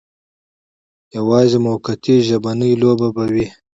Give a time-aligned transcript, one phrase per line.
[1.15, 3.45] یوازې موقتي ژبنۍ لوبه به وي.